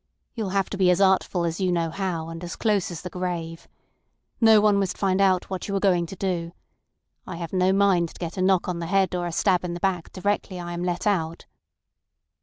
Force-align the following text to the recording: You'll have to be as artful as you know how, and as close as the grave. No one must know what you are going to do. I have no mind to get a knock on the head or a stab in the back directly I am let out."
You'll 0.33 0.49
have 0.49 0.67
to 0.71 0.79
be 0.79 0.89
as 0.89 0.99
artful 0.99 1.45
as 1.45 1.61
you 1.61 1.71
know 1.71 1.91
how, 1.91 2.29
and 2.29 2.43
as 2.43 2.55
close 2.55 2.89
as 2.89 3.03
the 3.03 3.09
grave. 3.11 3.67
No 4.39 4.59
one 4.59 4.79
must 4.79 4.99
know 4.99 5.37
what 5.47 5.67
you 5.67 5.75
are 5.75 5.79
going 5.79 6.07
to 6.07 6.15
do. 6.15 6.53
I 7.27 7.35
have 7.35 7.53
no 7.53 7.71
mind 7.71 8.09
to 8.09 8.15
get 8.19 8.35
a 8.35 8.41
knock 8.41 8.67
on 8.67 8.79
the 8.79 8.87
head 8.87 9.13
or 9.13 9.27
a 9.27 9.31
stab 9.31 9.63
in 9.63 9.75
the 9.75 9.79
back 9.79 10.11
directly 10.11 10.59
I 10.59 10.73
am 10.73 10.81
let 10.83 11.05
out." 11.05 11.45